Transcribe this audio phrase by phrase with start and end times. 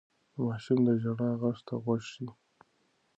[0.33, 2.27] د ماشوم د ژړا غږ ته غوږ شئ.